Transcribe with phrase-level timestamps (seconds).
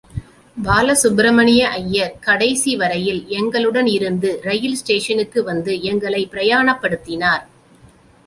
[0.57, 7.45] பாலசுப்பிரமணிய ஐயர், கடைசி வரையில் எங்களுடனிருந்து ரெயில் ஸ்டேஷனுக்கு வந்து எங்களைப் பிரயாணப்படுத்தினார்.